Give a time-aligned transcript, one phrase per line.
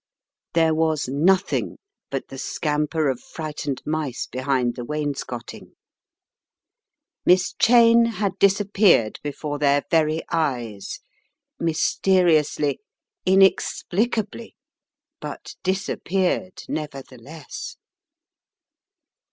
[0.55, 1.77] There was nothing
[2.09, 5.73] but the scamper of frightened mice behind the wainscoting.
[7.23, 11.01] Miss Cheyne had dis appeared before their very eyes,
[11.59, 12.79] mysteriously,
[13.27, 14.55] in explicably,
[15.19, 17.77] but disappeared nevertheless!